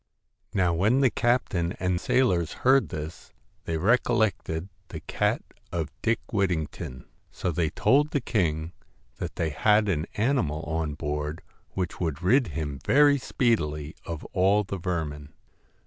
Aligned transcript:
'Now 0.55 0.73
when 0.73 1.01
the 1.01 1.11
captain 1.11 1.73
and 1.79 2.01
sailors 2.01 2.53
heard 2.65 2.89
this, 2.89 3.31
they 3.65 3.77
recollected 3.77 4.67
the 4.87 5.01
cat 5.01 5.43
of 5.71 5.91
Dick 6.01 6.19
Whittington; 6.33 7.05
so 7.29 7.51
they 7.51 7.69
told 7.69 8.09
the 8.09 8.19
king 8.19 8.71
that 9.17 9.35
they 9.35 9.51
had 9.51 9.87
an 9.87 10.07
animal 10.15 10.63
on 10.63 10.95
board 10.95 11.43
which 11.75 11.99
would 11.99 12.23
rid 12.23 12.47
him 12.47 12.79
very 12.83 13.19
speedily 13.19 13.95
of 14.03 14.25
all 14.33 14.63
the 14.63 14.79
vermin. 14.79 15.33